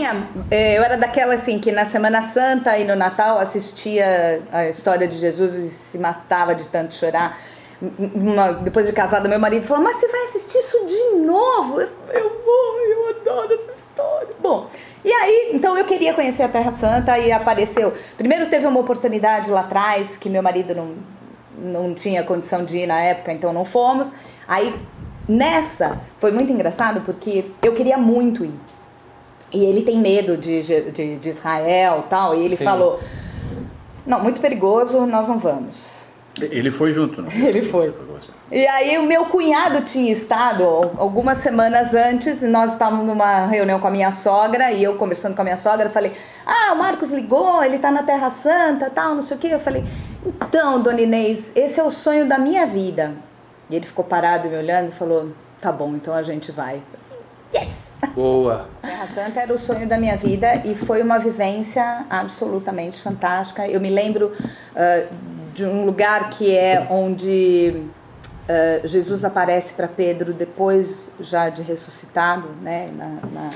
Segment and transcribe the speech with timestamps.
[0.00, 0.26] tinha.
[0.50, 5.06] eh, Eu era daquela assim que na Semana Santa e no Natal assistia a história
[5.06, 7.38] de Jesus e se matava de tanto chorar.
[7.98, 11.80] Uma- depois de casada, meu marido falou: Mas você vai assistir isso de novo?
[11.80, 14.28] Eu, eu vou, eu adoro essa história.
[14.38, 14.68] Bom,
[15.04, 17.94] e aí, então eu queria conhecer a Terra Santa e apareceu.
[18.18, 20.94] Primeiro teve uma oportunidade lá atrás que meu marido não,
[21.58, 24.08] não tinha condição de ir na época, então não fomos.
[24.46, 24.74] Aí
[25.26, 28.52] nessa foi muito engraçado porque eu queria muito ir.
[29.52, 32.34] E ele tem medo de, de, de Israel tal.
[32.34, 32.64] E ele Sim.
[32.64, 33.00] falou:
[34.06, 36.00] Não, muito perigoso, nós não vamos.
[36.40, 37.30] Ele foi junto, não?
[37.32, 37.92] Ele foi.
[38.50, 40.64] E aí o meu cunhado tinha estado
[40.96, 45.34] algumas semanas antes, e nós estávamos numa reunião com a minha sogra, e eu conversando
[45.34, 46.12] com a minha sogra, falei,
[46.46, 49.48] ah, o Marcos ligou, ele tá na Terra Santa, tal, não sei o quê.
[49.48, 49.84] Eu falei,
[50.24, 53.12] então, dona Inês, esse é o sonho da minha vida.
[53.68, 55.30] E ele ficou parado me olhando e falou,
[55.60, 56.80] tá bom, então a gente vai.
[58.14, 58.68] Boa.
[58.82, 63.66] Terra Santa era o sonho da minha vida e foi uma vivência absolutamente fantástica.
[63.68, 64.32] Eu me lembro
[64.74, 65.04] ah,
[65.54, 67.82] de um lugar que é onde
[68.48, 73.50] ah, Jesus aparece para Pedro depois já de ressuscitado, né, na, na-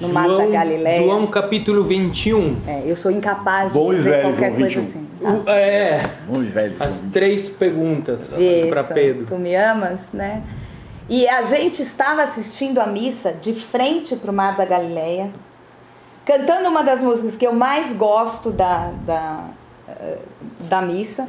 [0.00, 1.02] no mar da Galileia.
[1.02, 2.56] João capítulo 21.
[2.66, 4.82] É, eu sou incapaz de Bom dizer velho, qualquer João coisa 21.
[4.82, 5.06] assim.
[5.20, 5.52] O- tá?
[5.52, 6.76] é, Vamos, velho.
[6.80, 8.34] as três perguntas
[8.70, 9.26] para Pedro.
[9.26, 10.42] Tu me amas, né?
[11.08, 15.30] E a gente estava assistindo a missa de frente para o Mar da Galileia,
[16.24, 19.44] cantando uma das músicas que eu mais gosto da, da,
[19.88, 20.18] eh,
[20.68, 21.28] da missa.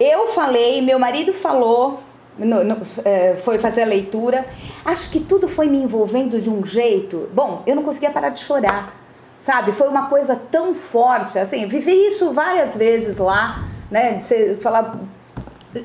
[0.00, 2.00] Eu falei, meu marido falou,
[2.36, 4.44] no- no- eh, foi fazer a leitura.
[4.84, 7.28] Acho que tudo foi me envolvendo de um jeito.
[7.32, 8.94] Bom, eu não conseguia parar de chorar,
[9.42, 9.70] sabe?
[9.70, 11.38] Foi uma coisa tão forte.
[11.38, 14.14] Assim, vivi isso várias vezes lá, né?
[14.14, 14.98] De você falar,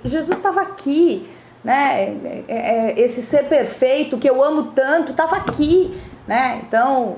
[0.03, 1.30] Jesus estava aqui,
[1.64, 2.14] né?
[2.24, 5.94] É- é- é- Esse ser perfeito que eu amo tanto estava aqui,
[6.28, 6.62] né?
[6.68, 7.18] Então,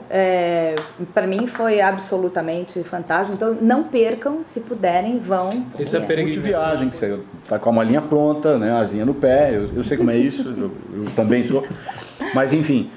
[1.13, 3.35] para mim foi absolutamente fantástico.
[3.35, 5.65] Então, não percam, se puderem, vão.
[5.79, 6.43] Esse é peregrinação.
[6.43, 8.71] viagem, que você tá com a malinha pronta, né?
[8.71, 10.71] A asinha no pé, eu, eu sei como é isso, eu,
[11.03, 11.63] eu também sou.
[12.33, 12.89] Mas enfim,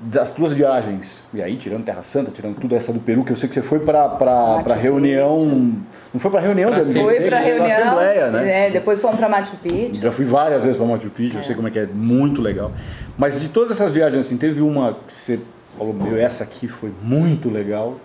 [0.00, 3.36] das tuas viagens, e aí tirando Terra Santa, tirando tudo essa do Peru, que eu
[3.36, 5.76] sei que você foi para para reunião,
[6.12, 8.66] não foi para reunião Pra da ser- Foi para foi pra reunião, Assembleia, né?
[8.66, 10.02] é, depois fomos para Machu Picchu.
[10.02, 12.72] Já fui várias vezes para Machu Picchu, eu sei como é que é, muito legal.
[13.16, 15.40] Mas de todas essas viagens, assim, teve uma que você
[15.78, 17.96] falou, meu, essa aqui foi muito legal.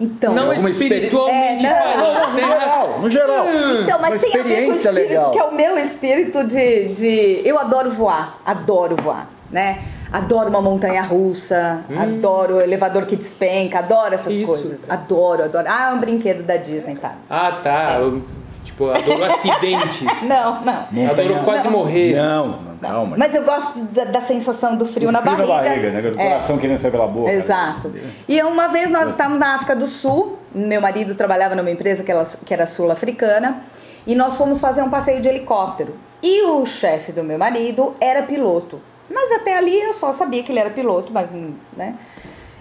[0.00, 2.14] Então, Não espiritualmente É, não.
[2.14, 2.30] falando.
[2.32, 3.46] No geral, no geral.
[3.82, 5.30] Então, mas tem a ver com o experiência espírito, legal.
[5.32, 7.42] que é o meu espírito de, de.
[7.44, 9.80] Eu adoro voar, adoro voar, né?
[10.12, 14.46] Adoro uma montanha russa, adoro elevador que despenca, adoro essas Isso.
[14.46, 14.80] coisas.
[14.88, 15.66] Adoro, adoro.
[15.68, 17.12] Ah, é um brinquedo da Disney, tá?
[17.28, 17.98] Ah, tá.
[17.98, 18.22] Eu,
[18.64, 20.06] tipo, adoro acidentes.
[20.22, 20.86] Não, não.
[20.90, 21.70] Montanha- Adoro quase Não.
[21.72, 22.16] morrer.
[22.16, 23.16] Não, não, calma.
[23.18, 25.90] Mas eu gosto da, da sensação do frio, O na frio barriga.
[25.90, 26.00] né?
[26.00, 26.28] Do É.
[26.30, 27.30] coração querendo sair pela boca.
[27.30, 27.92] Exato.
[28.26, 32.10] E uma vez nós estávamos na África do Sul, meu marido trabalhava numa empresa que,
[32.10, 33.58] ela- que era sul-africana,
[34.06, 35.94] e nós fomos fazer um passeio de helicóptero.
[36.22, 38.80] E o chefe do meu marido era piloto.
[39.10, 41.30] Mas até ali eu só sabia que ele era piloto, mas,
[41.76, 41.96] né?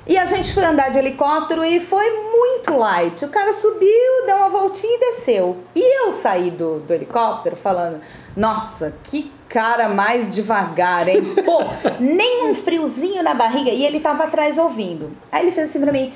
[0.06, 3.26] E a gente foi andar de helicóptero e foi muito light.
[3.26, 5.58] O cara subiu, deu uma voltinha e desceu.
[5.76, 8.00] E eu saí do, do helicóptero falando:
[8.36, 11.36] Nossa, que cara mais devagar, hein?
[11.44, 11.60] Pô,
[12.00, 13.70] nem um friozinho na barriga.
[13.70, 15.12] E ele tava atrás ouvindo.
[15.30, 16.14] Aí ele fez assim pra mim: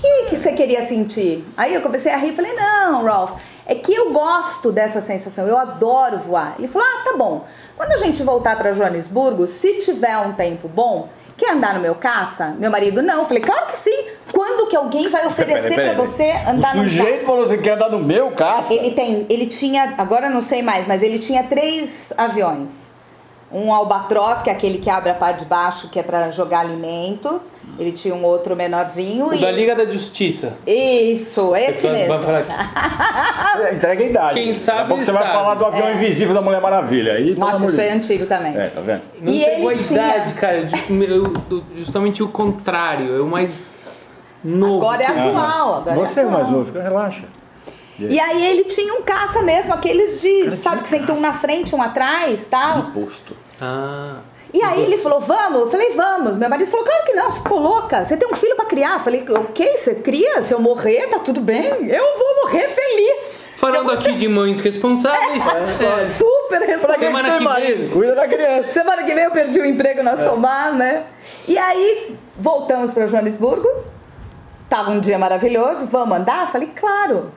[0.00, 1.44] que, que você queria sentir?
[1.56, 3.32] Aí eu comecei a rir e falei: Não, Ralph,
[3.66, 6.54] é que eu gosto dessa sensação, eu adoro voar.
[6.58, 7.46] Ele falou: Ah, tá bom.
[7.78, 11.94] Quando a gente voltar para Joanesburgo, se tiver um tempo bom, quer andar no meu
[11.94, 12.56] caça?
[12.58, 13.18] Meu marido, não.
[13.18, 14.06] Eu falei, claro que sim.
[14.32, 17.26] Quando que alguém vai oferecer para você andar o no sujeito caça?
[17.26, 18.74] falou, você quer andar no meu caça?
[18.74, 22.92] Ele tem, ele tinha, agora não sei mais, mas ele tinha três aviões.
[23.52, 26.62] Um albatroz, que é aquele que abre a parte de baixo, que é para jogar
[26.62, 27.40] alimentos.
[27.78, 29.26] Ele tinha um outro menorzinho.
[29.28, 29.40] O e...
[29.40, 30.56] da Liga da Justiça.
[30.66, 32.18] Isso, esse Pessoas mesmo.
[32.18, 32.44] falar
[33.68, 34.34] É, Entrega a idade.
[34.34, 35.34] Quem Daqui a sabe, pouco você vai sabe.
[35.34, 35.94] falar do avião É.
[35.94, 37.12] invisível da Mulher Maravilha.
[37.14, 38.56] Aí, pelo Nossa, isso é antigo também.
[38.56, 39.02] É, tá vendo?
[39.20, 40.66] Não E pegou a ele tinha- idade, cara.
[40.66, 43.16] Ju- eu- eu- Justamente o contrário.
[43.16, 43.70] É o mais
[44.42, 44.84] novo.
[44.84, 45.74] Agora é atual.
[45.76, 46.58] Agora Você é é o mais atual.
[46.64, 47.24] novo, relaxa.
[47.98, 51.74] E aí ele tinha um caça mesmo, aqueles de, sabe, que sentam um na frente,
[51.74, 52.82] um atrás, tal.
[52.82, 53.36] De posto.
[53.60, 54.18] Ah.
[54.52, 55.60] E aí ele falou, vamos?
[55.60, 56.36] Eu falei, vamos.
[56.36, 58.04] Meu marido falou, claro que não, você ficou louca.
[58.04, 58.94] Você tem um filho pra criar.
[58.94, 61.88] Eu falei, ok, você cria, se eu morrer, tá tudo bem.
[61.88, 63.38] Eu vou morrer feliz.
[63.56, 65.42] Falando aqui de mães responsáveis.
[65.82, 66.98] é, Super Pra responsável.
[66.98, 67.92] quem Semana que marido?
[67.92, 68.70] Cuida da criança.
[68.70, 71.04] Semana que vem eu perdi o emprego na Somar, né?
[71.46, 73.68] E aí voltamos para Joanesburgo.
[74.68, 75.86] Tava um dia maravilhoso.
[75.86, 76.50] Vamos andar?
[76.52, 77.32] Falei, claro.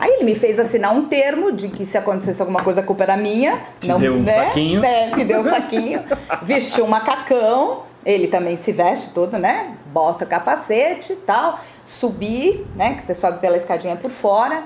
[0.00, 3.02] Aí ele me fez assinar um termo de que se acontecesse alguma coisa a culpa
[3.02, 3.60] era minha.
[3.78, 4.46] Te deu um né?
[4.46, 4.82] saquinho.
[4.82, 6.02] É, me deu um saquinho.
[6.42, 9.76] Vestiu um macacão, Ele também se veste todo, né?
[9.92, 11.60] Bota capacete e tal.
[11.84, 12.94] Subi, né?
[12.94, 14.62] Que você sobe pela escadinha por fora.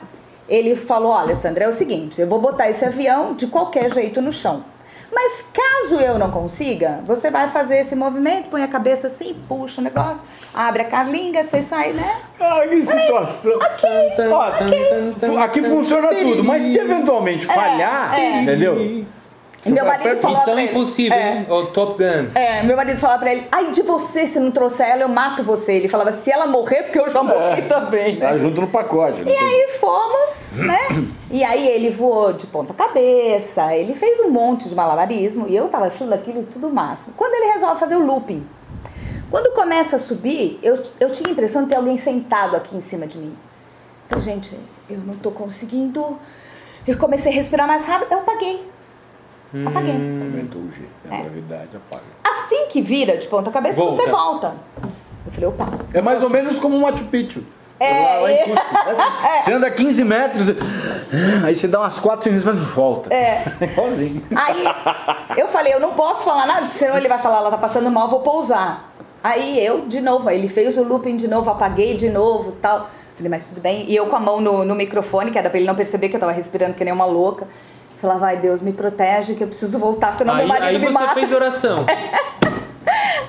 [0.49, 4.23] Ele falou: Olha, Sandra, é o seguinte, eu vou botar esse avião de qualquer jeito
[4.23, 4.63] no chão.
[5.13, 9.81] Mas caso eu não consiga, você vai fazer esse movimento, põe a cabeça assim, puxa
[9.81, 10.21] o negócio,
[10.53, 12.21] abre a carlinga, você sai, né?
[12.41, 13.63] Ai, que situação.
[13.63, 15.37] Aqui, aqui.
[15.39, 18.43] Aqui funciona tudo, mas se eventualmente falhar, é.
[18.43, 19.05] entendeu?
[19.67, 20.71] Meu marido falou pra ele.
[20.71, 21.47] impossível, é, hein?
[21.49, 22.31] O Top Gun.
[22.35, 25.43] É, meu marido falava pra ele, ai de você, se não trouxer ela, eu mato
[25.43, 25.73] você.
[25.75, 28.29] Ele falava, se ela morrer, porque eu já morri também, né?
[28.29, 29.23] Tá junto no pacote.
[29.23, 30.79] não E aí fomos, né?
[31.31, 35.69] E aí ele voou de ponta cabeça, ele fez um monte de malabarismo e eu
[35.69, 37.15] tava achando aquilo tudo máximo.
[37.17, 38.47] Quando ele resolve fazer o looping,
[39.31, 42.81] quando começa a subir, eu, eu tinha a impressão de ter alguém sentado aqui em
[42.81, 43.35] cima de mim.
[44.07, 44.57] Então, gente,
[44.89, 46.19] eu não tô conseguindo.
[46.87, 48.21] Eu comecei a respirar mais rápido, eu
[49.67, 49.93] apaguei.
[49.93, 50.21] Apaguei.
[50.23, 51.23] Aumentou o G, a É.
[51.23, 52.05] gravidade apaga.
[52.25, 53.97] Assim que vira de ponta cabeça, Volta.
[54.03, 54.55] você volta.
[55.27, 55.67] Eu falei, opa.
[55.93, 57.43] É mais ou menos como um Machu Picchu.
[57.81, 58.45] É, Lá, lá em é.
[58.45, 58.55] Cusco.
[58.87, 58.91] É
[59.39, 60.47] assim, Você anda 15 metros,
[61.45, 63.11] aí você dá umas 4, 5 metros e volta.
[63.15, 63.45] É.
[63.61, 64.23] Igualzinho.
[64.35, 64.65] Aí
[65.37, 67.91] eu falei, eu não posso falar nada, porque senão ele vai falar, ela tá passando
[67.91, 68.91] mal, vou pousar.
[69.23, 72.91] Aí eu, de novo, ele fez o looping de novo, apaguei de novo tal.
[73.17, 73.85] Falei, mas tudo bem.
[73.89, 76.17] E eu com a mão no, no microfone, que era pra ele não perceber que
[76.17, 77.47] eu tava respirando que nem uma louca.
[77.99, 80.87] Falava, ai Deus, me protege, que eu preciso voltar, senão Aí, meu marido aí me
[80.87, 81.15] você mata.
[81.15, 81.87] fez oração.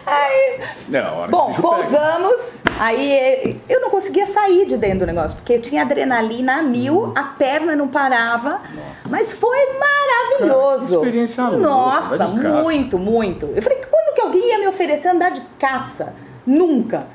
[0.06, 0.60] Aí,
[0.94, 1.76] É, Bom, bicho pega.
[1.76, 6.62] pousamos, aí eh, eu não conseguia sair de dentro do negócio, porque tinha adrenalina a
[6.62, 8.62] mil, a perna não parava,
[9.10, 10.86] mas foi maravilhoso.
[11.00, 13.46] Cara, experiência louca, Nossa, muito, muito.
[13.56, 16.14] Eu falei, quando que alguém ia me oferecer andar de caça?
[16.46, 17.08] Nunca.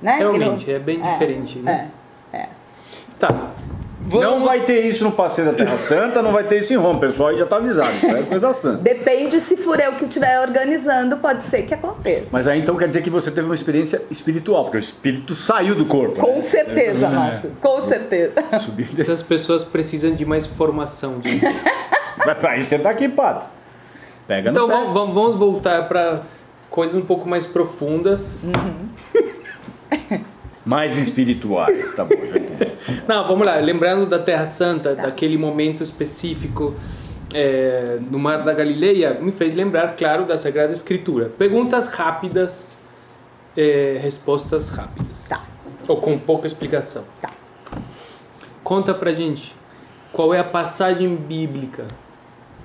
[0.00, 0.16] Né?
[0.18, 1.90] Realmente, não- é bem diferente, né?
[2.32, 2.48] É, é.
[3.18, 3.28] Tá.
[4.10, 6.76] Não Vamos- vai ter isso no Passeio da Terra Santa, não vai ter isso em
[6.76, 6.96] Roma.
[6.96, 7.90] O pessoal aí já tá avisado.
[7.96, 8.82] Isso é coisa da Santa.
[8.82, 12.28] Depende se for eu que estiver organizando, pode ser que aconteça.
[12.32, 15.74] Mas aí então quer dizer que você teve uma experiência espiritual, porque o espírito saiu
[15.74, 16.20] do corpo.
[16.20, 16.40] Com né?
[16.40, 17.10] certeza, É.
[17.10, 17.52] Márcio.
[17.60, 18.34] Com certeza.
[18.98, 21.18] Essas pessoas precisam de mais formação.
[21.18, 21.38] De...
[22.24, 23.46] Vai pra isso você tá aqui, pato.
[24.26, 26.20] Pega Então vamos, vamos- vamos voltar para
[26.70, 28.50] coisas um pouco mais profundas.
[30.68, 32.14] Mais espirituais, tá bom.
[33.08, 33.56] Não, vamos lá.
[33.56, 36.74] Lembrando da Terra Santa, daquele momento específico
[37.32, 41.30] é, no Mar da Galileia, me fez lembrar, claro, da Sagrada Escritura.
[41.38, 42.76] Perguntas rápidas,
[43.56, 45.26] é, respostas rápidas.
[45.26, 45.42] Tá.
[45.88, 47.04] Ou com pouca explicação.
[47.22, 47.32] Tá.
[48.62, 49.56] Conta pra gente,
[50.12, 51.86] qual é a passagem bíblica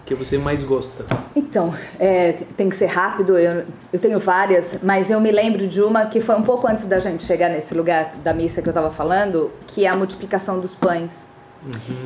[0.06, 1.06] que você mais gosta?
[1.36, 5.82] Então, é, tem que ser rápido, eu, eu tenho várias, mas eu me lembro de
[5.82, 8.72] uma que foi um pouco antes da gente chegar nesse lugar da missa que eu
[8.72, 11.26] estava falando, que é a multiplicação dos pães.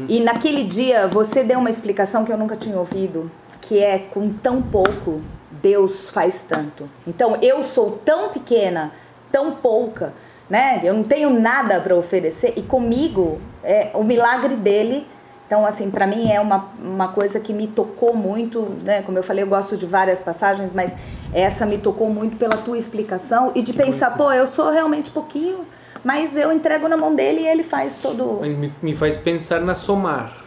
[0.07, 4.31] E naquele dia você deu uma explicação que eu nunca tinha ouvido, que é com
[4.31, 5.21] tão pouco
[5.61, 6.89] Deus faz tanto.
[7.07, 8.91] Então eu sou tão pequena,
[9.31, 10.13] tão pouca,
[10.49, 10.79] né?
[10.83, 15.07] Eu não tenho nada para oferecer e comigo é o milagre dele.
[15.47, 19.01] Então assim, para mim é uma, uma coisa que me tocou muito, né?
[19.01, 20.93] Como eu falei, eu gosto de várias passagens, mas
[21.33, 25.65] essa me tocou muito pela tua explicação e de pensar, pô, eu sou realmente pouquinho,
[26.03, 29.73] mas eu entrego na mão dele e ele faz todo Me, me faz pensar na
[29.73, 30.43] Somar,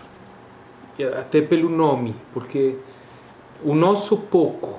[0.99, 2.76] é até pelo nome, porque
[3.64, 4.79] o nosso pouco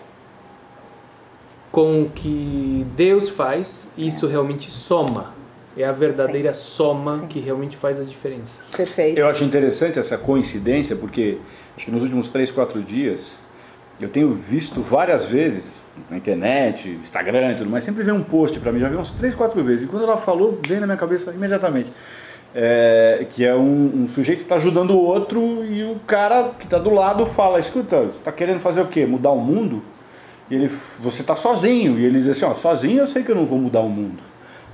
[1.72, 5.41] com o que Deus faz, isso realmente soma.
[5.78, 7.28] É a verdadeira soma Sim.
[7.28, 8.60] que realmente faz a diferença.
[8.76, 9.18] perfeito.
[9.18, 11.38] Eu acho interessante essa coincidência, porque
[11.76, 13.36] acho que nos últimos 3, 4 dias
[14.00, 18.60] eu tenho visto várias vezes na internet, Instagram e tudo mais, sempre vem um post
[18.60, 19.86] pra mim, já vi uns 3, 4 vezes.
[19.86, 21.92] E quando ela falou, veio na minha cabeça imediatamente.
[22.54, 26.66] É, que é um, um sujeito que está ajudando o outro e o cara que
[26.66, 29.06] está do lado fala, escuta, você está querendo fazer o quê?
[29.06, 29.82] Mudar o mundo?
[30.50, 30.68] E ele,
[31.00, 31.98] você está sozinho.
[31.98, 34.22] E ele diz assim, ó, sozinho eu sei que eu não vou mudar o mundo,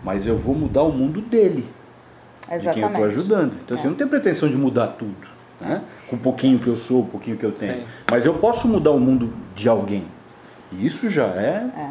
[0.04, 2.92] mas eu vou mudar o mundo dele de quem eu Exatamente.
[2.94, 3.54] estou ajudando.
[3.64, 3.88] Então, assim, É.
[3.88, 5.28] eu não tenho pretensão de mudar tudo,
[5.60, 5.82] né?
[6.10, 7.74] Com o pouquinho que eu sou, o pouquinho que eu tenho.
[7.76, 7.84] Sim.
[8.10, 10.06] Mas eu posso mudar o mundo de alguém.
[10.72, 11.66] E isso já é...
[11.78, 11.90] É.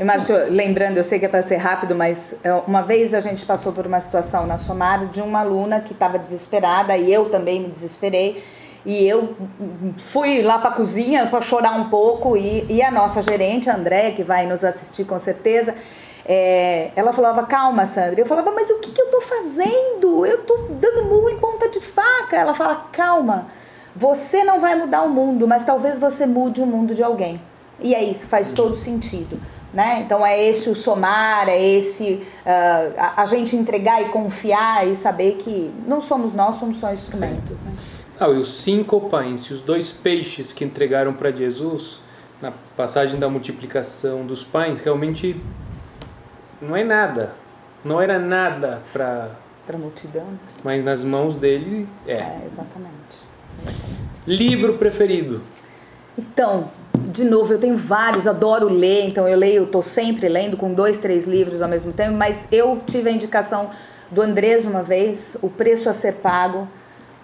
[0.00, 3.20] E, Márcio, lembrando, eu sei que é para ser rápido, mas é, uma vez a
[3.20, 7.30] gente passou por uma situação na Somar de uma aluna que estava desesperada e eu
[7.30, 8.42] também me desesperei.
[8.86, 9.34] E eu
[9.98, 13.74] fui lá para a cozinha para chorar um pouco e, e a nossa gerente, a
[13.76, 15.74] André, que vai nos assistir com certeza,
[16.30, 18.20] é, ela falava, calma, Sandra.
[18.20, 20.26] Eu falava, mas o que, que eu estou fazendo?
[20.26, 22.36] Eu estou dando murro em ponta de faca.
[22.36, 23.46] Ela fala, calma,
[23.96, 27.40] você não vai mudar o mundo, mas talvez você mude o mundo de alguém.
[27.80, 29.40] E é isso, faz todo sentido.
[29.72, 30.02] Né?
[30.04, 34.96] Então é esse o somar, é esse ah, a, a gente entregar e confiar e
[34.96, 37.56] saber que não somos nós, somos só instrumentos.
[37.60, 37.72] Né?
[38.20, 42.00] Ah, e os cinco pães e os dois peixes que entregaram para Jesus
[42.40, 45.40] na passagem da multiplicação dos pães, realmente
[46.60, 47.30] não é nada.
[47.84, 49.30] Não era nada para.
[49.66, 50.26] Para a multidão.
[50.64, 52.14] Mas nas mãos dele é.
[52.14, 52.98] É, exatamente.
[54.26, 55.42] Livro preferido?
[56.16, 56.70] Então,
[57.12, 60.96] de novo, eu tenho vários, adoro ler, então eu leio, estou sempre lendo com dois,
[60.96, 63.70] três livros ao mesmo tempo, mas eu tive a indicação
[64.10, 66.66] do Andrés uma vez, O Preço a Ser Pago,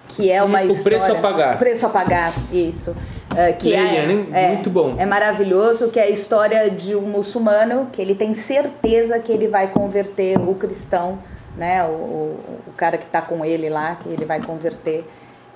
[0.09, 0.99] que é uma o história...
[0.99, 1.55] O Preço a Pagar.
[1.55, 2.95] O Preço a Pagar, isso.
[3.35, 4.27] Uh, que Leia, é, né?
[4.33, 4.95] é, Muito bom.
[4.97, 9.49] É maravilhoso, que é a história de um muçulmano que ele tem certeza que ele
[9.49, 11.19] vai converter o cristão,
[11.57, 11.85] né?
[11.85, 15.05] O, o, o cara que está com ele lá, que ele vai converter.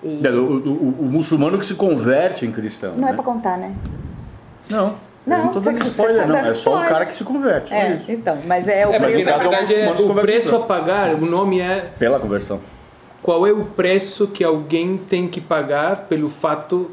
[0.02, 0.20] E...
[0.26, 2.92] O, o, o, muçulmano que se converte em cristão.
[2.96, 3.10] Não né?
[3.10, 3.72] é para contar, né?
[4.68, 4.94] Não.
[5.26, 6.36] Não, eu não tô dando você- spoiler, você tá não.
[6.36, 7.74] dando É só o cara que se converte.
[7.74, 8.10] É, isso.
[8.10, 9.50] então, mas é o É, preço na a pagar.
[9.50, 12.60] verdade é, o preço a pagar, o nome é Pela conversão.
[13.22, 16.90] qual é o preço que alguém tem que pagar pelo fato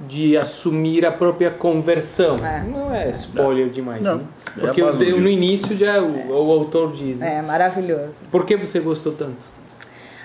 [0.00, 2.36] de assumir a própria conversão.
[2.36, 2.62] É.
[2.62, 4.18] Não é spoiler demais, Não.
[4.18, 4.24] né?
[4.56, 5.20] É Porque livro.
[5.20, 7.18] no início já o, o autor diz.
[7.20, 7.36] né?
[7.38, 8.12] É, maravilhoso.
[8.30, 9.46] Por que você gostou tanto?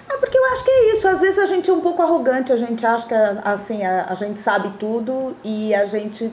[0.10, 1.08] É porque eu acho que é isso.
[1.08, 3.13] Às vezes a gente é um pouco arrogante, a gente acha que
[3.44, 6.32] assim, a, a gente sabe tudo e a gente.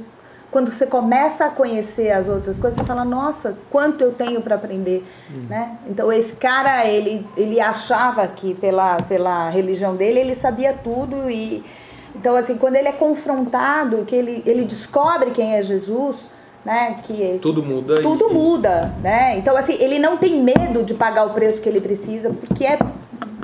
[0.51, 4.57] Quando você começa a conhecer as outras coisas, você fala, nossa, quanto eu tenho para
[4.57, 5.07] aprender,
[5.49, 5.79] né?
[5.89, 11.65] Então esse cara, ele, ele achava que pela, pela religião dele, ele sabia tudo e
[12.15, 16.27] então assim, quando ele é confrontado, que ele, ele descobre quem é Jesus,
[16.65, 16.97] né?
[17.05, 18.01] Que Tudo muda.
[18.01, 19.39] e- tudo muda, né?
[19.39, 22.79] Então, assim, ele não tem medo de pagar o preço que ele precisa, porque é,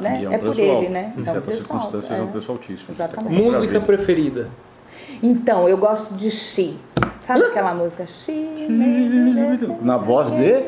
[0.00, 0.20] né?
[0.20, 1.12] E é, um por preço ele, né?
[1.16, 2.32] Em É um certas circunstâncias alto, é um é.
[2.32, 2.88] preço altíssimo.
[2.90, 3.42] Exatamente.
[3.42, 4.48] Música preferida.
[5.22, 6.76] Então, eu gosto de She.
[7.22, 8.04] Sabe aquela música?
[8.04, 9.66] It.
[9.82, 10.64] Na voz de.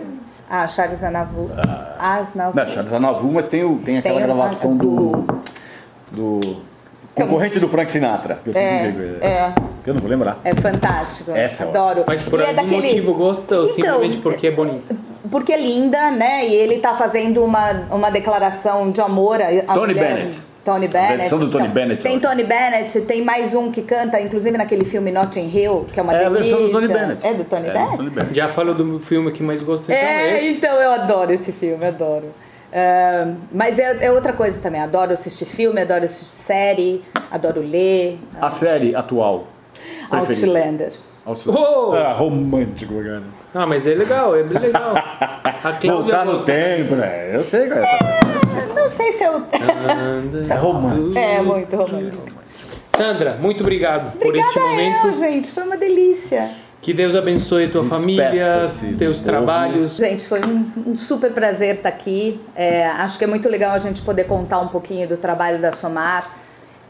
[0.51, 1.51] Ah, Charles Aznavour.
[1.99, 2.57] Aznavour.
[2.57, 5.25] Não, Charles Aznavour, mas tem, o, tem aquela Tem gravação do.
[6.11, 6.68] do.
[7.27, 8.39] Concorrente do Frank Sinatra.
[8.43, 9.53] Que eu, É, digo, é,
[9.85, 10.39] que eu não vou lembrar.
[10.45, 11.31] é fantástico.
[11.33, 12.05] Essa é Adoro.
[12.07, 14.97] Mas por E é algum daquele- motivo gosta ou Então, simplesmente porque é bonita?
[15.31, 16.47] Porque é linda, né?
[16.47, 20.17] E ele tá fazendo uma, uma declaração de amor à à Tony mulher.
[20.17, 20.41] Bennett.
[20.65, 21.17] Tony Bennett.
[21.19, 22.21] versão do Tony Então, Bennett, Tem.
[22.21, 26.13] Tony Bennett, tem mais um que canta, inclusive naquele filme Notting Hill, que é uma
[26.13, 26.51] É a delícia.
[26.57, 27.27] versão do Tony Bennett.
[27.27, 27.97] É do Tony É, Bennett?
[27.97, 28.35] Tony Bennett.
[28.35, 30.49] Já falou do filme que mais gosta, então É, esse?
[30.53, 32.27] então eu adoro esse filme, adoro.
[32.71, 38.19] É, mas é, é outra coisa também, adoro assistir filme, adoro assistir série, adoro ler.
[38.41, 39.47] A série atual.
[40.11, 40.59] preferida.
[40.59, 40.93] Outlander.
[41.25, 41.63] Outlander.
[41.63, 41.93] Oh!
[41.95, 43.23] Ah, romântico, cara.
[43.55, 44.95] Ah, mas é legal, é bem legal.
[45.83, 47.35] Voltar no tempo, né?
[47.35, 48.75] Eu sei qual é essa série.
[48.75, 49.43] Não sei se eu.
[50.49, 51.19] É romântico.
[51.19, 52.39] É muito romântico.
[52.89, 55.13] Sandra, muito obrigado por Obrigada este eu, momento.
[55.19, 56.51] gente, foi uma delícia.
[56.81, 59.97] Que Deus abençoe tua família, teus trabalhos.
[59.97, 62.41] Gente, foi um, um super prazer estar aqui.
[62.55, 65.73] É, acho que é muito legal a gente poder contar um pouquinho do trabalho da
[65.73, 66.31] Somar.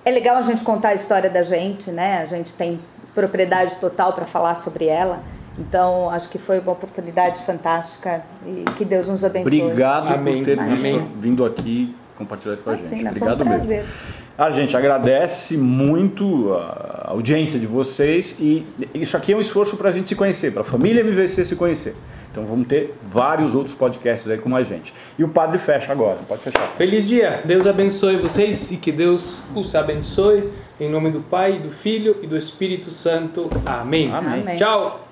[0.04, 2.20] É legal a gente contar a história da gente, né?
[2.20, 2.78] A gente tem
[3.14, 5.20] propriedade total para falar sobre ela.
[5.58, 9.62] Então, acho que foi uma oportunidade fantástica e que Deus nos abençoe.
[9.62, 10.36] Obrigado Amém.
[10.36, 11.10] por ter Amém.
[11.18, 12.86] vindo aqui compartilhar isso com a gente.
[12.86, 13.92] Imagina, foi um Obrigado mesmo.
[14.38, 18.64] A gente agradece muito a audiência de vocês e
[18.94, 21.56] isso aqui é um esforço para a gente se conhecer, para a família MVC se
[21.56, 21.96] conhecer.
[22.30, 24.94] Então vamos ter vários outros podcasts aí com a gente.
[25.18, 26.68] E o padre fecha agora, pode fechar.
[26.76, 30.48] Feliz dia, Deus abençoe vocês e que Deus os abençoe.
[30.78, 33.50] Em nome do Pai, do Filho e do Espírito Santo.
[33.66, 34.12] Amém.
[34.12, 34.42] Amém.
[34.42, 34.56] Amém.
[34.56, 35.07] Tchau.